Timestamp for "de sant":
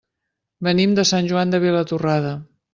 1.01-1.31